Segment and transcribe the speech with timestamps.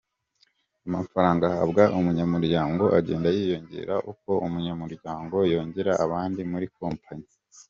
[0.87, 7.29] Amafaranga ahabwa umunyamuryango agenda yiyongera uko umunyamuryango yongera abandi muri kompanyi.